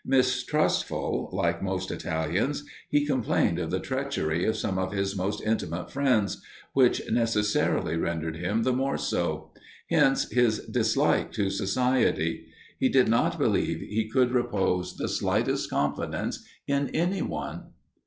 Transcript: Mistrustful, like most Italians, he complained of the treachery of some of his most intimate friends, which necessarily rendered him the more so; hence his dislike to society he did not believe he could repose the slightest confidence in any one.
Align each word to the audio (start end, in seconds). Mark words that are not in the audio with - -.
Mistrustful, 0.03 1.29
like 1.31 1.61
most 1.61 1.91
Italians, 1.91 2.63
he 2.89 3.05
complained 3.05 3.59
of 3.59 3.69
the 3.69 3.79
treachery 3.79 4.45
of 4.45 4.57
some 4.57 4.79
of 4.79 4.91
his 4.93 5.15
most 5.15 5.41
intimate 5.43 5.91
friends, 5.91 6.41
which 6.73 7.03
necessarily 7.11 7.95
rendered 7.97 8.37
him 8.37 8.63
the 8.63 8.73
more 8.73 8.97
so; 8.97 9.51
hence 9.91 10.27
his 10.31 10.61
dislike 10.65 11.31
to 11.33 11.51
society 11.51 12.47
he 12.79 12.89
did 12.89 13.09
not 13.09 13.37
believe 13.37 13.79
he 13.79 14.09
could 14.11 14.31
repose 14.31 14.97
the 14.97 15.07
slightest 15.07 15.69
confidence 15.69 16.43
in 16.65 16.89
any 16.95 17.21
one. 17.21 17.65